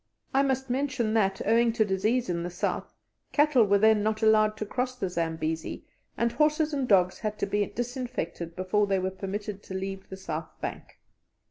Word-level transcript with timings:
I 0.33 0.41
must 0.41 0.67
mention 0.67 1.13
that, 1.13 1.43
owing 1.45 1.73
to 1.73 1.85
disease 1.85 2.27
in 2.27 2.41
the 2.41 2.49
south, 2.49 2.91
cattle 3.31 3.65
were 3.65 3.77
then 3.77 4.01
not 4.01 4.23
allowed 4.23 4.57
to 4.57 4.65
cross 4.65 4.95
the 4.95 5.11
Zambesi, 5.11 5.83
and 6.17 6.31
horses 6.31 6.73
and 6.73 6.87
dogs 6.87 7.19
had 7.19 7.37
to 7.37 7.45
be 7.45 7.63
disinfected 7.67 8.55
before 8.55 8.87
they 8.87 8.97
were 8.97 9.11
permitted 9.11 9.61
to 9.61 9.75
leave 9.75 10.09
the 10.09 10.17
south 10.17 10.49
bank. 10.59 10.97